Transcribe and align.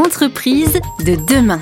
Entreprise 0.00 0.80
de 1.04 1.14
demain. 1.28 1.60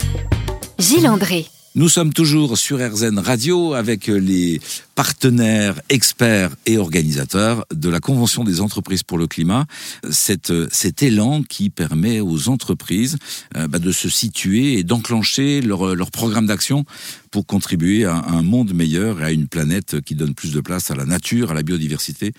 Gilles 0.78 1.08
André. 1.08 1.46
Nous 1.74 1.88
sommes 1.88 2.12
toujours 2.12 2.56
sur 2.56 2.78
RZN 2.78 3.18
Radio 3.18 3.74
avec 3.74 4.06
les 4.06 4.60
partenaires, 4.98 5.80
experts 5.90 6.56
et 6.66 6.76
organisateurs 6.76 7.64
de 7.72 7.88
la 7.88 8.00
Convention 8.00 8.42
des 8.42 8.60
entreprises 8.60 9.04
pour 9.04 9.16
le 9.16 9.28
climat. 9.28 9.64
Cet, 10.10 10.52
cet 10.72 11.04
élan 11.04 11.44
qui 11.44 11.70
permet 11.70 12.18
aux 12.18 12.48
entreprises 12.48 13.16
euh, 13.56 13.68
bah, 13.68 13.78
de 13.78 13.92
se 13.92 14.08
situer 14.08 14.76
et 14.76 14.82
d'enclencher 14.82 15.60
leur, 15.60 15.94
leur 15.94 16.10
programme 16.10 16.46
d'action 16.46 16.84
pour 17.30 17.46
contribuer 17.46 18.06
à 18.06 18.16
un 18.16 18.42
monde 18.42 18.72
meilleur 18.72 19.20
et 19.20 19.24
à 19.24 19.30
une 19.30 19.46
planète 19.46 20.00
qui 20.00 20.16
donne 20.16 20.34
plus 20.34 20.52
de 20.52 20.60
place 20.60 20.90
à 20.90 20.96
la 20.96 21.04
nature, 21.04 21.52
à 21.52 21.54
la 21.54 21.62
biodiversité 21.62 22.32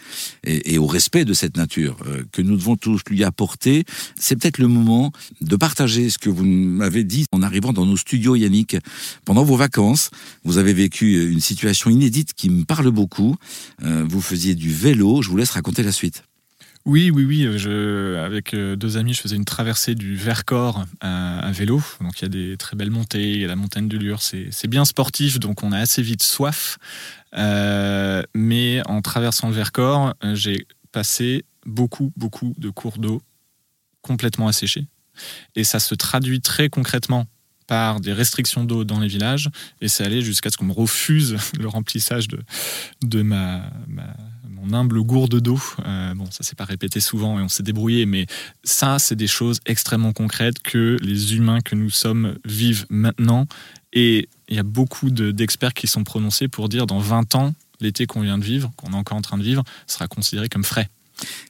et, 0.43 0.73
et 0.73 0.77
au 0.79 0.87
respect 0.87 1.23
de 1.23 1.33
cette 1.33 1.55
nature 1.55 1.95
euh, 2.07 2.23
que 2.33 2.41
nous 2.41 2.57
devons 2.57 2.75
tous 2.75 3.01
lui 3.09 3.23
apporter. 3.23 3.85
C'est 4.17 4.35
peut-être 4.35 4.57
le 4.57 4.67
moment 4.67 5.13
de 5.39 5.55
partager 5.55 6.09
ce 6.09 6.17
que 6.17 6.29
vous 6.29 6.43
m'avez 6.43 7.05
dit 7.05 7.25
en 7.31 7.41
arrivant 7.41 7.71
dans 7.71 7.85
nos 7.85 7.97
studios, 7.97 8.35
Yannick. 8.35 8.75
Pendant 9.23 9.45
vos 9.45 9.55
vacances, 9.55 10.09
vous 10.43 10.57
avez 10.57 10.73
vécu 10.73 11.31
une 11.31 11.39
situation 11.39 11.89
inédite 11.89 12.33
qui 12.33 12.48
me 12.49 12.65
parle 12.65 12.91
beaucoup. 12.91 13.35
Euh, 13.83 14.05
vous 14.07 14.21
faisiez 14.21 14.55
du 14.55 14.71
vélo. 14.71 15.21
Je 15.21 15.29
vous 15.29 15.37
laisse 15.37 15.51
raconter 15.51 15.83
la 15.83 15.91
suite. 15.91 16.23
Oui, 16.85 17.11
oui, 17.11 17.25
oui. 17.25 17.57
Je, 17.57 18.15
avec 18.17 18.53
euh, 18.53 18.75
deux 18.75 18.97
amis, 18.97 19.13
je 19.13 19.21
faisais 19.21 19.35
une 19.35 19.45
traversée 19.45 19.95
du 19.95 20.15
Vercors 20.15 20.85
à, 21.01 21.51
vélo. 21.51 21.81
Donc 22.01 22.19
il 22.19 22.21
y 22.23 22.25
a 22.25 22.29
des 22.29 22.57
très 22.57 22.75
belles 22.75 22.91
montées, 22.91 23.31
il 23.33 23.41
y 23.41 23.45
a 23.45 23.47
la 23.47 23.55
montagne 23.55 23.87
de 23.87 23.97
Lure. 23.97 24.21
C'est 24.21 24.67
bien 24.67 24.85
sportif, 24.85 25.39
donc 25.39 25.63
on 25.63 25.71
a 25.71 25.79
assez 25.79 26.01
vite 26.01 26.23
soif. 26.23 26.77
Euh, 27.35 28.23
mais 28.33 28.81
en 28.87 29.01
traversant 29.01 29.49
le 29.49 29.53
Vercors, 29.53 30.15
j'ai 30.33 30.65
passé 30.91 31.45
beaucoup, 31.65 32.11
beaucoup 32.15 32.53
de 32.57 32.69
cours 32.69 32.97
d'eau 32.97 33.21
complètement 34.01 34.47
asséchés. 34.47 34.87
Et 35.55 35.63
ça 35.63 35.79
se 35.79 35.95
traduit 35.95 36.41
très 36.41 36.69
concrètement 36.69 37.27
par 37.69 37.99
des 37.99 38.13
restrictions 38.13 38.63
d'eau 38.63 38.83
dans 38.83 38.99
les 38.99 39.07
villages, 39.07 39.51
et 39.79 39.87
c'est 39.87 40.03
allé 40.03 40.23
jusqu'à 40.23 40.49
ce 40.49 40.57
qu'on 40.57 40.65
me 40.65 40.73
refuse 40.73 41.37
le 41.59 41.67
remplissage 41.67 42.27
de, 42.27 42.39
de 43.03 43.21
ma, 43.21 43.61
mon 44.51 44.73
humble 44.73 45.03
gourde 45.03 45.39
d'eau. 45.39 45.59
Euh, 45.85 46.15
bon, 46.15 46.25
ça 46.31 46.43
s'est 46.43 46.55
pas 46.55 46.65
répété 46.65 46.99
souvent 46.99 47.39
et 47.39 47.43
on 47.43 47.47
s'est 47.47 47.61
débrouillé, 47.61 48.07
mais 48.07 48.25
ça, 48.63 48.97
c'est 48.97 49.15
des 49.15 49.27
choses 49.27 49.59
extrêmement 49.67 50.13
concrètes 50.13 50.59
que 50.63 50.97
les 51.01 51.35
humains 51.35 51.61
que 51.61 51.75
nous 51.75 51.91
sommes 51.91 52.39
vivent 52.43 52.87
maintenant. 52.89 53.45
Et 53.93 54.29
il 54.47 54.55
y 54.55 54.59
a 54.59 54.63
beaucoup 54.63 55.11
d'experts 55.11 55.75
qui 55.75 55.85
sont 55.85 56.03
prononcés 56.03 56.47
pour 56.47 56.69
dire 56.69 56.87
dans 56.87 56.99
20 56.99 57.35
ans, 57.35 57.53
l'été 57.79 58.07
qu'on 58.07 58.21
vient 58.21 58.39
de 58.39 58.43
vivre, 58.43 58.71
qu'on 58.77 58.93
est 58.93 58.95
encore 58.95 59.17
en 59.17 59.21
train 59.21 59.37
de 59.37 59.43
vivre, 59.43 59.63
sera 59.85 60.07
considéré 60.07 60.49
comme 60.49 60.63
frais. 60.63 60.89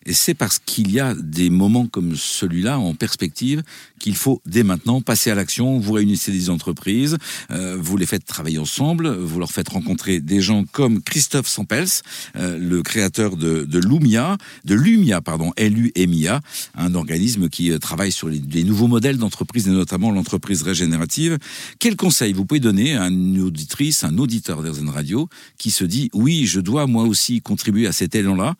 Et 0.06 0.14
c'est 0.14 0.34
parce 0.34 0.60
qu'il 0.60 0.92
y 0.92 1.00
a 1.00 1.14
des 1.14 1.50
moments 1.50 1.88
comme 1.88 2.16
celui-là 2.16 2.80
en 2.80 2.94
perspective 2.94 3.64
qu'il 4.00 4.16
faut 4.16 4.42
dès 4.46 4.64
maintenant 4.64 5.02
passer 5.02 5.30
à 5.30 5.36
l'action. 5.36 5.78
Vous 5.78 5.94
réunissez 5.94 6.32
des 6.32 6.50
entreprises, 6.50 7.18
euh, 7.52 7.78
vous 7.80 7.98
les 7.98 8.06
faites 8.06 8.26
travailler 8.26 8.58
ensemble, 8.58 9.10
vous 9.10 9.40
leur 9.40 9.52
faites 9.52 9.70
rencontrer 9.70 10.20
des 10.20 10.42
gens 10.42 10.64
comme 10.72 11.02
Christophe 11.02 11.48
Sampels, 11.48 11.88
euh, 12.36 12.58
le 12.58 12.82
créateur 12.82 13.36
de, 13.36 13.66
de 13.66 13.80
Lumia, 13.80 14.38
de 14.66 14.76
Lumia, 14.76 15.22
pardon, 15.22 15.52
L-U-M-I-A, 15.58 16.42
un 16.76 16.96
organisme 16.96 17.50
qui 17.50 17.72
euh, 17.72 17.78
travaille 17.78 18.12
sur 18.12 18.30
les, 18.30 18.40
des 18.40 18.64
nouveaux 18.64 18.88
modèles 18.88 19.18
d'entreprise 19.18 19.68
et 19.68 19.72
notamment 19.72 20.12
l'entreprise 20.12 20.62
régénérative. 20.62 21.38
Quel 21.80 21.96
conseil 21.96 22.34
vous 22.34 22.46
pouvez 22.46 22.60
donner 22.60 22.96
à 22.96 23.08
une 23.08 23.42
auditrice, 23.42 24.04
un 24.04 24.18
auditeur 24.18 24.64
d'Airzen 24.64 24.90
Radio 24.90 25.30
qui 25.58 25.72
se 25.72 25.84
dit 25.84 26.10
oui, 26.14 26.46
je 26.46 26.60
dois 26.60 26.88
moi 26.88 27.04
aussi 27.04 27.42
contribuer 27.42 27.88
à 27.88 27.92
cet 27.92 28.16
élan-là 28.16 28.56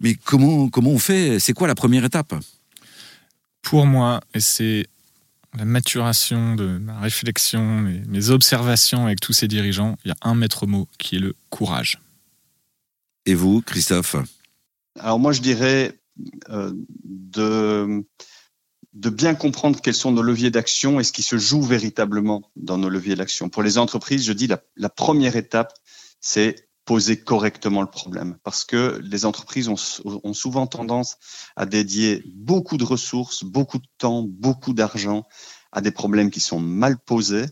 mais 0.00 0.14
comment, 0.14 0.68
comment 0.68 0.90
on 0.90 0.98
fait? 0.98 1.38
C'est 1.38 1.52
quoi 1.52 1.68
la 1.68 1.74
première 1.74 2.04
étape? 2.04 2.34
Pour 3.62 3.86
moi, 3.86 4.20
et 4.34 4.40
c'est 4.40 4.86
la 5.56 5.64
maturation 5.64 6.54
de 6.54 6.78
ma 6.78 7.00
réflexion, 7.00 7.80
mes, 7.80 8.00
mes 8.06 8.30
observations 8.30 9.06
avec 9.06 9.20
tous 9.20 9.32
ces 9.32 9.48
dirigeants, 9.48 9.96
il 10.04 10.08
y 10.08 10.12
a 10.12 10.16
un 10.22 10.34
maître 10.34 10.66
mot 10.66 10.88
qui 10.98 11.16
est 11.16 11.18
le 11.18 11.34
courage. 11.50 12.00
Et 13.26 13.34
vous, 13.34 13.60
Christophe? 13.60 14.16
Alors 14.98 15.18
moi, 15.18 15.32
je 15.32 15.40
dirais 15.40 15.98
euh, 16.48 16.72
de, 17.04 18.04
de 18.94 19.10
bien 19.10 19.34
comprendre 19.34 19.80
quels 19.80 19.94
sont 19.94 20.12
nos 20.12 20.22
leviers 20.22 20.50
d'action 20.50 21.00
et 21.00 21.04
ce 21.04 21.12
qui 21.12 21.22
se 21.22 21.36
joue 21.36 21.62
véritablement 21.62 22.42
dans 22.56 22.78
nos 22.78 22.88
leviers 22.88 23.16
d'action. 23.16 23.48
Pour 23.48 23.62
les 23.62 23.76
entreprises, 23.76 24.24
je 24.24 24.32
dis 24.32 24.46
la, 24.46 24.62
la 24.76 24.88
première 24.88 25.36
étape, 25.36 25.74
c'est 26.20 26.69
poser 26.90 27.16
correctement 27.16 27.82
le 27.82 27.86
problème. 27.86 28.36
Parce 28.42 28.64
que 28.64 28.98
les 29.00 29.24
entreprises 29.24 29.68
ont, 29.68 30.34
souvent 30.34 30.66
tendance 30.66 31.18
à 31.54 31.64
dédier 31.64 32.24
beaucoup 32.34 32.78
de 32.78 32.82
ressources, 32.82 33.44
beaucoup 33.44 33.78
de 33.78 33.86
temps, 33.96 34.24
beaucoup 34.28 34.72
d'argent 34.72 35.22
à 35.70 35.82
des 35.82 35.92
problèmes 35.92 36.32
qui 36.32 36.40
sont 36.40 36.58
mal 36.58 36.98
posés. 36.98 37.46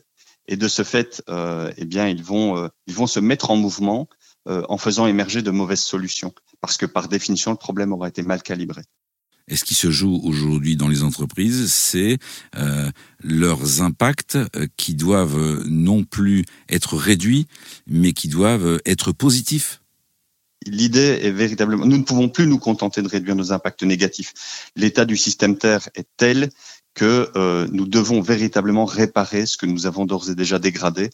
Et 0.48 0.56
de 0.56 0.66
ce 0.66 0.82
fait, 0.82 1.22
euh, 1.28 1.72
eh 1.76 1.84
bien, 1.84 2.08
ils 2.08 2.24
vont, 2.24 2.56
euh, 2.56 2.68
ils 2.88 2.94
vont 2.94 3.06
se 3.06 3.20
mettre 3.20 3.52
en 3.52 3.56
mouvement 3.56 4.08
euh, 4.48 4.64
en 4.68 4.76
faisant 4.76 5.06
émerger 5.06 5.40
de 5.40 5.52
mauvaises 5.52 5.84
solutions. 5.84 6.34
Parce 6.60 6.76
que 6.76 6.86
par 6.86 7.06
définition, 7.06 7.52
le 7.52 7.58
problème 7.58 7.92
aura 7.92 8.08
été 8.08 8.22
mal 8.22 8.42
calibré. 8.42 8.82
Et 9.48 9.56
ce 9.56 9.64
qui 9.64 9.74
se 9.74 9.90
joue 9.90 10.20
aujourd'hui 10.24 10.76
dans 10.76 10.88
les 10.88 11.02
entreprises, 11.02 11.72
c'est 11.72 12.18
euh, 12.56 12.90
leurs 13.22 13.82
impacts 13.82 14.36
euh, 14.36 14.66
qui 14.76 14.94
doivent 14.94 15.38
euh, 15.38 15.64
non 15.66 16.04
plus 16.04 16.44
être 16.68 16.96
réduits, 16.96 17.46
mais 17.86 18.12
qui 18.12 18.28
doivent 18.28 18.80
être 18.84 19.12
positifs. 19.12 19.80
L'idée 20.66 21.20
est 21.22 21.30
véritablement, 21.30 21.86
nous 21.86 21.96
ne 21.96 22.02
pouvons 22.02 22.28
plus 22.28 22.46
nous 22.46 22.58
contenter 22.58 23.00
de 23.00 23.08
réduire 23.08 23.36
nos 23.36 23.52
impacts 23.52 23.82
négatifs. 23.84 24.70
L'état 24.76 25.06
du 25.06 25.16
système 25.16 25.56
Terre 25.56 25.88
est 25.94 26.06
tel 26.16 26.50
que 26.94 27.30
nous 27.70 27.86
devons 27.86 28.20
véritablement 28.20 28.84
réparer 28.84 29.46
ce 29.46 29.56
que 29.56 29.66
nous 29.66 29.86
avons 29.86 30.04
d'ores 30.04 30.30
et 30.30 30.34
déjà 30.34 30.58
dégradé. 30.58 31.10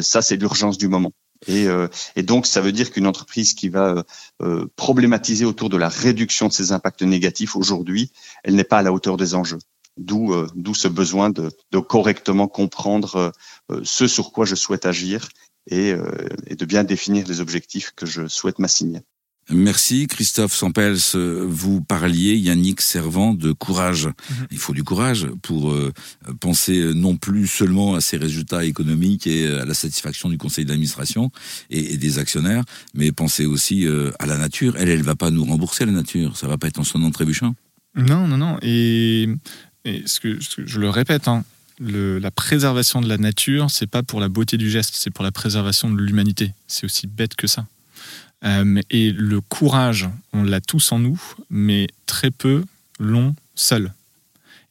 Ça, 0.00 0.22
c'est 0.22 0.36
l'urgence 0.36 0.78
du 0.78 0.88
moment. 0.88 1.12
Et, 1.46 1.66
euh, 1.66 1.88
et, 2.16 2.22
donc, 2.22 2.46
ça 2.46 2.60
veut 2.60 2.72
dire 2.72 2.90
qu'une 2.90 3.06
entreprise 3.06 3.54
qui 3.54 3.68
va 3.68 4.04
euh, 4.42 4.66
problématiser 4.76 5.44
autour 5.44 5.68
de 5.68 5.76
la 5.76 5.88
réduction 5.88 6.48
de 6.48 6.52
ses 6.52 6.72
impacts 6.72 7.02
négatifs 7.02 7.56
aujourd'hui, 7.56 8.10
elle 8.44 8.54
n'est 8.54 8.64
pas 8.64 8.78
à 8.78 8.82
la 8.82 8.92
hauteur 8.92 9.16
des 9.16 9.34
enjeux. 9.34 9.58
D'où 9.96 10.32
euh, 10.32 10.46
ce 10.74 10.88
besoin 10.88 11.30
de, 11.30 11.50
correctement 11.80 12.48
comprendre 12.48 13.32
ce 13.82 14.06
sur 14.06 14.32
quoi 14.32 14.44
je 14.44 14.54
souhaite 14.54 14.86
agir 14.86 15.28
et 15.70 15.92
de 15.92 16.64
bien 16.64 16.84
définir 16.84 17.26
les 17.26 17.40
objectifs 17.40 17.92
que 17.94 18.06
je 18.06 18.26
souhaite 18.26 18.58
m'assigner. 18.58 19.00
Merci 19.50 20.06
Christophe 20.06 20.54
Sampels. 20.54 20.98
Vous 21.14 21.80
parliez, 21.80 22.36
Yannick 22.36 22.80
Servant, 22.82 23.32
de 23.32 23.52
courage. 23.52 24.06
Mhm. 24.06 24.46
Il 24.50 24.58
faut 24.58 24.74
du 24.74 24.84
courage 24.84 25.26
pour 25.42 25.70
euh, 25.70 25.92
penser 26.40 26.92
non 26.94 27.16
plus 27.16 27.46
seulement 27.46 27.94
à 27.94 28.00
ses 28.00 28.18
résultats 28.18 28.64
économiques 28.64 29.26
et 29.26 29.46
à 29.46 29.64
la 29.64 29.74
satisfaction 29.74 30.28
du 30.28 30.36
conseil 30.36 30.64
d'administration 30.66 31.30
et, 31.70 31.96
des 31.96 32.18
actionnaires, 32.18 32.64
mais 32.94 33.10
penser 33.10 33.46
aussi 33.46 33.86
euh, 33.86 34.10
à 34.18 34.26
la 34.26 34.36
nature. 34.36 34.76
Elle, 34.76 34.90
elle 34.90 35.02
va 35.02 35.16
pas 35.16 35.30
nous 35.30 35.44
rembourser 35.44 35.86
la 35.86 35.92
nature. 35.92 36.36
Ça 36.36 36.46
va 36.46 36.58
pas 36.58 36.66
être 36.66 36.78
en 36.78 36.84
son 36.84 37.10
trébuchant. 37.10 37.54
Non, 37.96 38.28
non, 38.28 38.36
non. 38.36 38.58
Et, 38.62 39.28
ce, 40.04 40.20
que, 40.20 40.38
je 40.40 40.80
le 40.80 40.90
répète, 40.90 41.26
hein, 41.26 41.44
la 41.80 42.30
préservation 42.30 43.00
de 43.00 43.08
la 43.08 43.18
nature, 43.18 43.70
c'est 43.70 43.86
pas 43.86 44.02
pour 44.02 44.20
la 44.20 44.28
beauté 44.28 44.56
du 44.56 44.70
geste, 44.70 44.94
c'est 44.94 45.10
pour 45.10 45.24
la 45.24 45.32
préservation 45.32 45.90
de 45.90 46.00
l'humanité. 46.00 46.52
C'est 46.66 46.84
aussi 46.84 47.06
bête 47.06 47.34
que 47.34 47.46
ça. 47.46 47.66
Euh, 48.44 48.80
et 48.90 49.10
le 49.10 49.40
courage, 49.40 50.08
on 50.32 50.44
l'a 50.44 50.60
tous 50.60 50.92
en 50.92 50.98
nous, 50.98 51.20
mais 51.50 51.86
très 52.06 52.30
peu 52.30 52.64
l'ont 52.98 53.34
seul. 53.54 53.92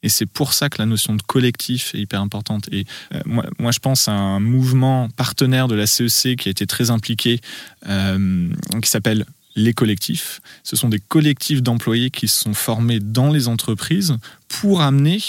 Et 0.02 0.08
c'est 0.08 0.26
pour 0.26 0.52
ça 0.52 0.68
que 0.68 0.78
la 0.78 0.86
notion 0.86 1.14
de 1.14 1.22
collectif 1.22 1.94
est 1.94 1.98
hyper 1.98 2.20
importante. 2.20 2.68
Et 2.72 2.86
euh, 3.14 3.20
moi, 3.58 3.72
je 3.72 3.80
pense 3.80 4.08
à 4.08 4.12
un 4.12 4.40
mouvement 4.40 5.08
partenaire 5.16 5.66
de 5.66 5.74
la 5.74 5.86
CEC 5.86 6.26
e 6.26 6.34
qui 6.36 6.48
a 6.48 6.50
été 6.50 6.66
très 6.66 6.90
impliqué, 6.90 7.40
euh, 7.88 8.48
qui 8.80 8.88
s'appelle 8.88 9.26
les 9.56 9.72
collectifs. 9.72 10.40
Ce 10.62 10.76
sont 10.76 10.88
des 10.88 11.00
collectifs 11.00 11.62
d'employés 11.62 12.10
qui 12.10 12.28
se 12.28 12.44
sont 12.44 12.54
formés 12.54 13.00
dans 13.00 13.32
les 13.32 13.48
entreprises 13.48 14.16
pour 14.46 14.82
amener 14.82 15.20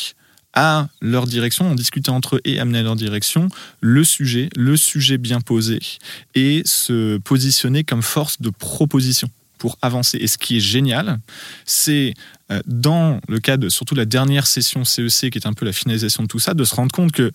à 0.53 0.87
leur 1.01 1.27
direction, 1.27 1.69
en 1.71 1.75
discuter 1.75 2.11
entre 2.11 2.37
eux 2.37 2.41
et 2.43 2.59
amener 2.59 2.79
à 2.79 2.83
leur 2.83 2.95
direction 2.95 3.49
le 3.81 4.03
sujet, 4.03 4.49
le 4.55 4.77
sujet 4.77 5.17
bien 5.17 5.41
posé, 5.41 5.79
et 6.35 6.63
se 6.65 7.17
positionner 7.17 7.83
comme 7.83 8.01
force 8.01 8.41
de 8.41 8.49
proposition 8.49 9.29
pour 9.57 9.77
avancer. 9.81 10.17
Et 10.17 10.27
ce 10.27 10.37
qui 10.37 10.57
est 10.57 10.61
génial, 10.61 11.19
c'est 11.65 12.13
euh, 12.51 12.61
dans 12.65 13.19
le 13.27 13.39
cas 13.39 13.57
de 13.57 13.69
surtout 13.69 13.93
la 13.93 14.05
dernière 14.05 14.47
session 14.47 14.83
CEC, 14.85 15.25
e 15.25 15.29
qui 15.29 15.37
est 15.37 15.45
un 15.45 15.53
peu 15.53 15.65
la 15.65 15.73
finalisation 15.73 16.23
de 16.23 16.27
tout 16.27 16.39
ça, 16.39 16.53
de 16.53 16.63
se 16.63 16.73
rendre 16.73 16.91
compte 16.91 17.11
que, 17.11 17.31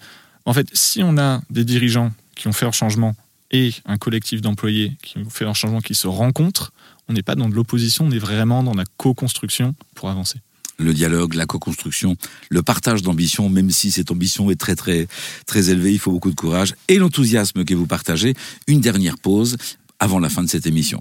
en 0.47 0.53
fait, 0.53 0.67
si 0.73 1.03
on 1.03 1.17
a 1.19 1.43
des 1.51 1.65
dirigeants 1.65 2.13
qui 2.35 2.49
ont 2.49 2.53
fait 2.53 2.65
leur 2.65 2.75
changement 2.75 3.15
et 3.51 3.73
un 3.85 3.99
collectif 3.99 4.41
d'employés 4.41 4.97
qui 5.03 5.19
ont 5.19 5.31
fait 5.31 5.45
leur 5.45 5.55
changement 5.55 5.81
qui 5.81 5.95
se 5.95 6.09
rencontrent, 6.09 6.73
on 7.09 7.13
n'est 7.13 7.23
pas 7.23 7.37
dans 7.37 7.49
de 7.49 7.55
l'opposition, 7.55 8.07
on 8.07 8.11
est 8.11 8.19
vraiment 8.19 8.63
dans 8.63 8.75
la 8.75 8.85
co-construction 8.97 9.75
pour 9.95 10.11
avancer 10.11 10.41
le 10.79 10.95
dialogue, 10.95 11.35
la 11.35 11.47
co-construction, 11.47 12.17
le 12.49 12.63
partage 12.63 13.03
d'ambition, 13.03 13.49
même 13.49 13.71
si 13.71 13.91
cette 13.91 14.11
ambition 14.11 14.51
est 14.51 14.61
très 14.61 14.77
très 14.77 15.07
très 15.47 15.71
élevée, 15.71 15.93
il 15.93 15.99
faut 15.99 16.13
beaucoup 16.13 16.31
de 16.31 16.37
courage 16.37 16.75
et 16.89 16.99
l'enthousiasme 16.99 17.65
que 17.65 17.75
vous 17.75 17.87
partagez. 17.87 18.35
Une 18.67 18.81
dernière 18.81 19.19
pause 19.19 19.57
avant 19.99 20.19
la 20.19 20.29
fin 20.29 20.43
de 20.43 20.49
cette 20.49 20.67
émission. 20.67 21.01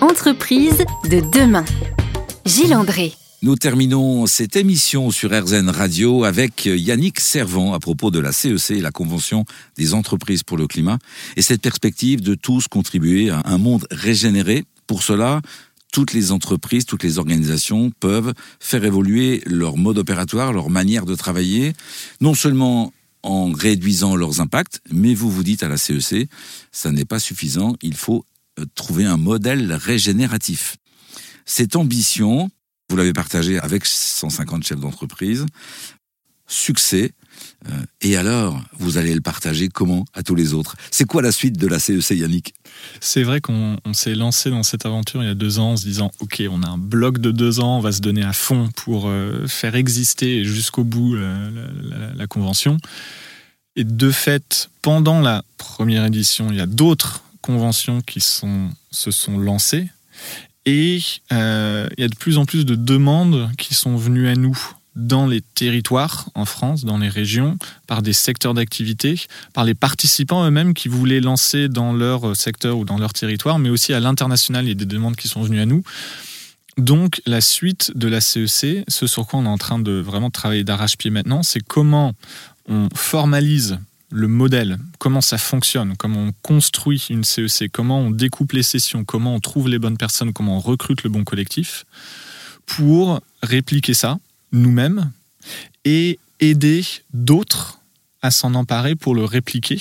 Entreprise 0.00 0.84
de 1.10 1.20
demain. 1.32 1.64
Gilles 2.44 2.74
André. 2.74 3.14
Nous 3.44 3.56
terminons 3.56 4.24
cette 4.26 4.56
émission 4.56 5.10
sur 5.10 5.30
RZN 5.30 5.68
Radio 5.68 6.24
avec 6.24 6.64
Yannick 6.64 7.20
Servant 7.20 7.74
à 7.74 7.78
propos 7.78 8.10
de 8.10 8.18
la 8.18 8.32
CEC, 8.32 8.80
la 8.80 8.90
Convention 8.90 9.44
des 9.76 9.92
entreprises 9.92 10.42
pour 10.42 10.56
le 10.56 10.66
climat, 10.66 10.98
et 11.36 11.42
cette 11.42 11.60
perspective 11.60 12.22
de 12.22 12.34
tous 12.34 12.68
contribuer 12.68 13.28
à 13.28 13.42
un 13.44 13.58
monde 13.58 13.86
régénéré. 13.90 14.64
Pour 14.86 15.02
cela, 15.02 15.40
toutes 15.92 16.12
les 16.12 16.32
entreprises, 16.32 16.86
toutes 16.86 17.04
les 17.04 17.18
organisations 17.18 17.90
peuvent 18.00 18.34
faire 18.58 18.84
évoluer 18.84 19.42
leur 19.46 19.76
mode 19.76 19.98
opératoire, 19.98 20.52
leur 20.52 20.68
manière 20.68 21.06
de 21.06 21.14
travailler, 21.14 21.72
non 22.20 22.34
seulement 22.34 22.92
en 23.22 23.52
réduisant 23.52 24.16
leurs 24.16 24.40
impacts, 24.40 24.80
mais 24.90 25.14
vous 25.14 25.30
vous 25.30 25.44
dites 25.44 25.62
à 25.62 25.68
la 25.68 25.78
CEC, 25.78 26.28
ça 26.72 26.90
n'est 26.90 27.04
pas 27.04 27.18
suffisant, 27.18 27.74
il 27.80 27.94
faut 27.94 28.26
euh, 28.58 28.66
trouver 28.74 29.04
un 29.04 29.16
modèle 29.16 29.72
régénératif. 29.72 30.76
Cette 31.46 31.76
ambition, 31.76 32.50
vous 32.90 32.96
l'avez 32.96 33.12
partagé 33.12 33.58
avec 33.58 33.86
150 33.86 34.64
chefs 34.64 34.80
d'entreprise. 34.80 35.46
Succès. 36.46 37.12
Euh, 37.68 37.70
et 38.00 38.16
alors, 38.16 38.60
vous 38.78 38.98
allez 38.98 39.14
le 39.14 39.20
partager 39.20 39.68
comment 39.68 40.04
à 40.14 40.22
tous 40.22 40.34
les 40.34 40.52
autres? 40.52 40.76
C'est 40.90 41.04
quoi 41.04 41.22
la 41.22 41.32
suite 41.32 41.58
de 41.58 41.66
la 41.66 41.78
CEC, 41.78 42.10
Yannick? 42.10 42.54
C'est 43.00 43.22
vrai 43.22 43.40
qu'on 43.40 43.78
s'est 43.92 44.14
lancé 44.14 44.50
dans 44.50 44.62
cette 44.62 44.84
aventure 44.84 45.22
il 45.22 45.26
y 45.26 45.30
a 45.30 45.34
deux 45.34 45.58
ans 45.58 45.72
en 45.72 45.76
se 45.76 45.84
disant 45.84 46.10
Ok, 46.20 46.42
on 46.50 46.62
a 46.62 46.68
un 46.68 46.78
bloc 46.78 47.18
de 47.18 47.30
deux 47.30 47.60
ans, 47.60 47.78
on 47.78 47.80
va 47.80 47.92
se 47.92 48.00
donner 48.00 48.22
à 48.22 48.32
fond 48.32 48.68
pour 48.76 49.08
euh, 49.08 49.46
faire 49.46 49.74
exister 49.76 50.44
jusqu'au 50.44 50.84
bout 50.84 51.16
euh, 51.16 52.12
la, 52.14 52.26
convention. 52.26 52.76
Et 53.76 53.84
de 53.84 54.10
fait, 54.10 54.70
pendant 54.82 55.20
la 55.20 55.44
première 55.56 56.04
édition, 56.04 56.48
il 56.50 56.56
y 56.56 56.60
a 56.60 56.66
d'autres 56.66 57.22
conventions 57.40 58.00
qui 58.00 58.20
se 58.20 59.10
sont 59.10 59.38
lancées. 59.38 59.88
Et 60.66 60.96
il 60.96 61.98
y 61.98 62.04
a 62.04 62.08
de 62.08 62.14
plus 62.14 62.38
en 62.38 62.46
plus 62.46 62.64
de 62.64 62.74
demandes 62.74 63.50
qui 63.58 63.74
sont 63.74 63.96
venues 63.96 64.28
à 64.28 64.34
nous 64.34 64.58
dans 64.96 65.26
les 65.26 65.40
territoires 65.40 66.28
en 66.34 66.44
France, 66.44 66.84
dans 66.84 66.98
les 66.98 67.08
régions, 67.08 67.58
par 67.86 68.02
des 68.02 68.12
secteurs 68.12 68.54
d'activité, 68.54 69.20
par 69.52 69.64
les 69.64 69.74
participants 69.74 70.46
eux-mêmes 70.46 70.74
qui 70.74 70.88
voulaient 70.88 71.20
lancer 71.20 71.68
dans 71.68 71.92
leur 71.92 72.36
secteur 72.36 72.78
ou 72.78 72.84
dans 72.84 72.98
leur 72.98 73.12
territoire, 73.12 73.58
mais 73.58 73.70
aussi 73.70 73.92
à 73.92 74.00
l'international, 74.00 74.64
il 74.64 74.68
y 74.68 74.72
a 74.72 74.74
des 74.74 74.86
demandes 74.86 75.16
qui 75.16 75.28
sont 75.28 75.42
venues 75.42 75.60
à 75.60 75.66
nous. 75.66 75.82
Donc 76.76 77.22
la 77.26 77.40
suite 77.40 77.92
de 77.94 78.08
la 78.08 78.20
CEC, 78.20 78.84
ce 78.88 79.06
sur 79.06 79.26
quoi 79.26 79.40
on 79.40 79.44
est 79.44 79.48
en 79.48 79.58
train 79.58 79.78
de 79.78 79.92
vraiment 79.92 80.30
travailler 80.30 80.64
d'arrache-pied 80.64 81.10
maintenant, 81.10 81.42
c'est 81.42 81.60
comment 81.60 82.14
on 82.68 82.88
formalise 82.94 83.78
le 84.10 84.28
modèle, 84.28 84.78
comment 84.98 85.20
ça 85.20 85.38
fonctionne, 85.38 85.96
comment 85.96 86.20
on 86.20 86.32
construit 86.42 87.04
une 87.10 87.24
CEC, 87.24 87.70
comment 87.72 88.00
on 88.00 88.10
découpe 88.10 88.52
les 88.52 88.62
sessions, 88.62 89.04
comment 89.04 89.34
on 89.34 89.40
trouve 89.40 89.68
les 89.68 89.78
bonnes 89.78 89.96
personnes, 89.96 90.32
comment 90.32 90.56
on 90.56 90.60
recrute 90.60 91.02
le 91.02 91.10
bon 91.10 91.24
collectif, 91.24 91.84
pour 92.66 93.20
répliquer 93.42 93.94
ça 93.94 94.18
nous-mêmes 94.54 95.10
et 95.84 96.18
aider 96.40 96.84
d'autres 97.12 97.80
à 98.22 98.30
s'en 98.30 98.54
emparer 98.54 98.94
pour 98.94 99.14
le 99.14 99.24
répliquer. 99.24 99.80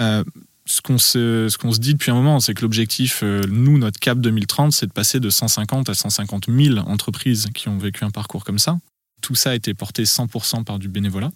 Euh, 0.00 0.24
ce 0.66 0.80
qu'on 0.80 0.98
se, 0.98 1.48
ce 1.50 1.58
qu'on 1.58 1.72
se 1.72 1.80
dit 1.80 1.92
depuis 1.92 2.10
un 2.10 2.14
moment, 2.14 2.40
c'est 2.40 2.54
que 2.54 2.62
l'objectif, 2.62 3.20
euh, 3.22 3.42
nous, 3.48 3.76
notre 3.76 3.98
cap 3.98 4.18
2030, 4.18 4.72
c'est 4.72 4.86
de 4.86 4.92
passer 4.92 5.20
de 5.20 5.28
150 5.28 5.88
à 5.88 5.94
150 5.94 6.46
000 6.48 6.78
entreprises 6.78 7.48
qui 7.54 7.68
ont 7.68 7.76
vécu 7.76 8.04
un 8.04 8.10
parcours 8.10 8.44
comme 8.44 8.58
ça. 8.58 8.78
Tout 9.20 9.34
ça 9.34 9.50
a 9.50 9.54
été 9.54 9.74
porté 9.74 10.04
100% 10.04 10.64
par 10.64 10.78
du 10.78 10.88
bénévolat. 10.88 11.32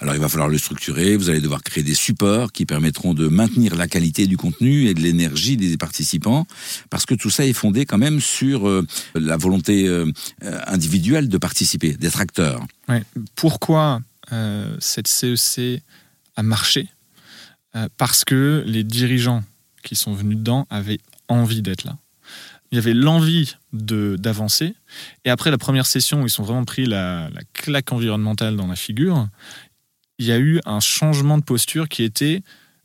Alors 0.00 0.14
il 0.14 0.20
va 0.20 0.28
falloir 0.28 0.48
le 0.48 0.58
structurer, 0.58 1.16
vous 1.16 1.30
allez 1.30 1.40
devoir 1.40 1.62
créer 1.62 1.84
des 1.84 1.94
supports 1.94 2.52
qui 2.52 2.66
permettront 2.66 3.14
de 3.14 3.28
maintenir 3.28 3.76
la 3.76 3.86
qualité 3.86 4.26
du 4.26 4.36
contenu 4.36 4.86
et 4.88 4.94
de 4.94 5.00
l'énergie 5.00 5.56
des 5.56 5.76
participants, 5.76 6.46
parce 6.90 7.06
que 7.06 7.14
tout 7.14 7.30
ça 7.30 7.46
est 7.46 7.52
fondé 7.52 7.86
quand 7.86 7.98
même 7.98 8.20
sur 8.20 8.68
euh, 8.68 8.86
la 9.14 9.36
volonté 9.36 9.86
euh, 9.86 10.10
individuelle 10.66 11.28
de 11.28 11.38
participer, 11.38 11.94
d'être 11.94 12.20
acteur. 12.20 12.60
Pourquoi 13.34 14.00
euh, 14.32 14.76
cette 14.80 15.08
CEC 15.08 15.82
a 16.36 16.42
marché? 16.42 16.88
Parce 17.96 18.24
que 18.24 18.62
les 18.66 18.84
dirigeants 18.84 19.42
qui 19.82 19.96
sont 19.96 20.12
venus 20.14 20.38
dedans 20.38 20.64
avaient 20.70 21.00
envie 21.28 21.60
d'être 21.60 21.82
là. 21.82 21.98
Il 22.70 22.76
y 22.76 22.78
avait 22.78 22.94
l'envie 22.94 23.56
d'avancer. 23.72 24.76
Et 25.24 25.30
après 25.30 25.50
la 25.50 25.58
première 25.58 25.86
session 25.86 26.22
où 26.22 26.26
ils 26.26 26.30
sont 26.30 26.44
vraiment 26.44 26.64
pris 26.64 26.86
la 26.86 27.30
claque 27.52 27.90
environnementale 27.90 28.54
dans 28.54 28.68
la 28.68 28.76
figure, 28.76 29.26
il 30.18 30.26
y 30.26 30.32
a 30.32 30.38
eu 30.38 30.60
un 30.64 30.80
changement 30.80 31.38
de 31.38 31.44
posture 31.44 31.88
qui 31.88 32.02
était 32.02 32.42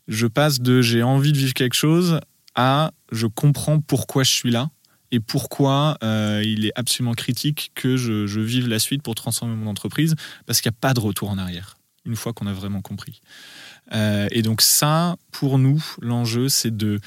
je 0.08 0.26
passe 0.26 0.60
de 0.60 0.82
j'ai 0.82 1.02
envie 1.02 1.32
de 1.32 1.38
vivre 1.38 1.54
quelque 1.54 1.74
chose 1.74 2.20
à 2.54 2.92
je 3.12 3.26
comprends 3.26 3.80
pourquoi 3.80 4.24
je 4.24 4.32
suis 4.32 4.50
là 4.50 4.70
et 5.12 5.20
pourquoi 5.20 5.98
euh, 6.02 6.42
il 6.44 6.66
est 6.66 6.72
absolument 6.74 7.14
critique 7.14 7.72
que 7.74 7.96
je, 7.96 8.40
vive 8.40 8.68
la 8.68 8.78
suite 8.78 9.02
pour 9.02 9.14
transformer 9.14 9.54
mon 9.54 9.68
entreprise 9.68 10.14
parce 10.46 10.60
qu'il 10.60 10.70
n'y 10.70 10.76
a 10.76 10.80
pas 10.80 10.94
de 10.94 11.00
retour 11.00 11.30
en 11.30 11.38
arrière 11.38 11.76
une 12.06 12.16
fois 12.16 12.32
qu'on 12.32 12.46
a 12.46 12.52
vraiment 12.52 12.80
compris. 12.80 13.20
Euh, 13.92 14.26
et 14.30 14.40
donc 14.40 14.62
ça, 14.62 15.16
pour 15.32 15.58
nous, 15.58 15.84
l'enjeu, 16.00 16.48
c'est 16.48 16.74
de 16.74 16.98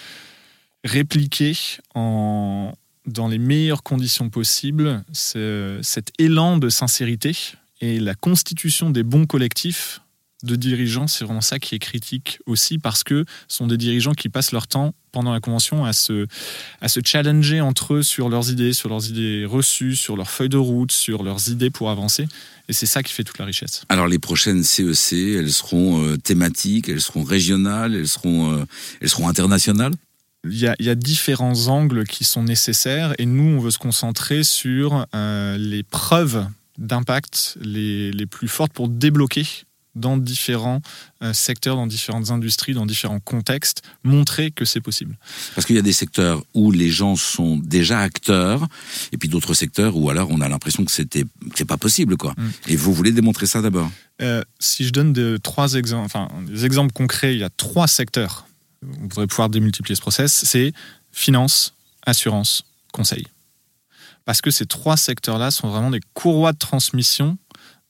répliquer 0.83 1.57
en, 1.95 2.73
dans 3.07 3.27
les 3.27 3.39
meilleures 3.39 3.81
conditions 3.81 4.29
possibles 4.29 5.03
cet 5.11 6.11
élan 6.19 6.57
de 6.57 6.69
sincérité 6.69 7.35
et 7.81 7.99
la 7.99 8.13
constitution 8.13 8.91
des 8.91 9.03
bons 9.03 9.25
collectifs 9.25 10.02
de 10.43 10.55
dirigeants, 10.55 11.07
c'est 11.07 11.23
vraiment 11.23 11.41
ça 11.41 11.57
qui 11.57 11.75
est 11.75 11.79
critique 11.79 12.39
aussi, 12.45 12.77
parce 12.77 13.03
que 13.03 13.25
ce 13.47 13.57
sont 13.57 13.67
des 13.67 13.77
dirigeants 13.77 14.13
qui 14.13 14.29
passent 14.29 14.51
leur 14.51 14.67
temps 14.67 14.93
pendant 15.11 15.31
la 15.31 15.39
convention 15.39 15.85
à 15.85 15.93
se, 15.93 16.27
à 16.81 16.89
se 16.89 16.99
challenger 17.03 17.61
entre 17.61 17.95
eux 17.95 18.03
sur 18.03 18.29
leurs 18.29 18.51
idées, 18.51 18.73
sur 18.73 18.89
leurs 18.89 19.07
idées 19.09 19.45
reçues, 19.45 19.95
sur 19.95 20.17
leurs 20.17 20.29
feuilles 20.29 20.49
de 20.49 20.57
route, 20.57 20.91
sur 20.91 21.23
leurs 21.23 21.49
idées 21.49 21.69
pour 21.69 21.89
avancer. 21.89 22.27
Et 22.67 22.73
c'est 22.73 22.85
ça 22.85 23.03
qui 23.03 23.13
fait 23.13 23.23
toute 23.23 23.37
la 23.37 23.45
richesse. 23.45 23.83
Alors 23.89 24.07
les 24.07 24.19
prochaines 24.19 24.63
CEC, 24.63 25.13
elles 25.13 25.51
seront 25.51 26.03
euh, 26.03 26.17
thématiques, 26.17 26.89
elles 26.89 27.01
seront 27.01 27.23
régionales, 27.23 27.95
elles 27.95 28.07
seront, 28.07 28.53
euh, 28.53 28.65
elles 29.01 29.09
seront 29.09 29.27
internationales? 29.27 29.93
Il 30.45 30.57
y, 30.57 30.67
a, 30.67 30.75
il 30.77 30.85
y, 30.85 30.89
a, 30.89 30.95
différents 30.95 31.67
angles 31.67 32.05
qui 32.05 32.25
sont 32.25 32.43
nécessaires 32.43 33.13
et 33.17 33.25
nous, 33.25 33.55
on 33.55 33.59
veut 33.59 33.71
se 33.71 33.77
concentrer 33.77 34.43
sur 34.43 35.05
euh, 35.15 35.57
les 35.57 35.83
preuves 35.83 36.45
d'impact 36.77 37.57
les, 37.61 38.11
les 38.11 38.25
plus 38.25 38.49
fortes 38.49 38.73
pour 38.73 38.89
débloquer 38.89 39.45
dans 39.95 40.17
différents 40.17 40.81
euh, 41.21 41.33
secteurs, 41.33 41.75
dans 41.75 41.87
différentes 41.87 42.31
industries, 42.31 42.73
dans 42.73 42.85
différents 42.85 43.19
contextes, 43.19 43.81
montrer 44.03 44.51
que 44.51 44.65
c'est 44.65 44.81
possible. 44.81 45.17
Parce 45.55 45.67
qu'il 45.67 45.75
y 45.75 45.79
a 45.79 45.83
des 45.83 45.93
secteurs 45.93 46.43
où 46.53 46.71
les 46.71 46.89
gens 46.89 47.15
sont 47.15 47.57
déjà 47.57 47.99
acteurs, 47.99 48.67
et 49.11 49.17
puis 49.17 49.29
d'autres 49.29 49.53
secteurs 49.53 49.95
où 49.95 50.09
alors 50.09 50.29
on 50.31 50.41
a 50.41 50.49
l'impression 50.49 50.83
que 50.83 50.91
c'était 50.91 51.25
c'est 51.55 51.65
pas 51.65 51.77
possible 51.77 52.17
quoi. 52.17 52.33
Mm. 52.37 52.49
Et 52.69 52.75
vous 52.75 52.93
voulez 52.93 53.11
démontrer 53.11 53.45
ça 53.45 53.61
d'abord? 53.61 53.91
Euh, 54.21 54.43
Si 54.59 54.85
je 54.85 54.91
donne 54.91 55.13
de, 55.13 55.37
trois 55.41 55.73
exemples, 55.73 56.05
enfin 56.05 56.27
des 56.47 56.65
exemples 56.65 56.93
concrets, 56.93 57.33
il 57.35 57.39
y 57.39 57.43
a 57.43 57.49
trois 57.49 57.87
secteurs. 57.87 58.47
On 58.99 59.03
voudrait 59.03 59.27
pouvoir 59.27 59.49
démultiplier 59.49 59.95
ce 59.95 60.01
process. 60.01 60.43
C'est 60.45 60.73
finance, 61.11 61.73
assurance, 62.05 62.65
conseil. 62.91 63.27
Parce 64.25 64.41
que 64.41 64.51
ces 64.51 64.65
trois 64.65 64.97
secteurs-là 64.97 65.51
sont 65.51 65.69
vraiment 65.69 65.91
des 65.91 65.99
courroies 66.13 66.53
de 66.53 66.57
transmission 66.57 67.37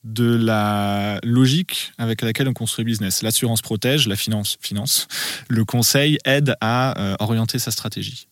de 0.04 0.36
la 0.36 1.20
logique 1.24 1.94
avec 1.98 2.22
laquelle 2.22 2.48
on 2.48 2.54
construit 2.54 2.86
business. 2.86 3.22
L'assurance 3.22 3.62
protège, 3.62 4.08
la 4.08 4.16
finance 4.16 4.58
finance, 4.62 5.08
le 5.48 5.66
conseil 5.66 6.18
aide 6.26 6.56
à 6.62 7.00
euh, 7.00 7.16
orienter 7.20 7.60
sa 7.60 7.72
stratégie. 7.72 8.28